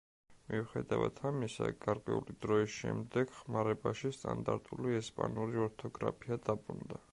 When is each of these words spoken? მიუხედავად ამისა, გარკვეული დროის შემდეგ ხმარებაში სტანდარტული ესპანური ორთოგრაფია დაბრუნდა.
მიუხედავად 0.51 1.19
ამისა, 1.29 1.67
გარკვეული 1.85 2.35
დროის 2.45 2.73
შემდეგ 2.77 3.37
ხმარებაში 3.41 4.13
სტანდარტული 4.19 4.99
ესპანური 5.03 5.65
ორთოგრაფია 5.69 6.43
დაბრუნდა. 6.49 7.03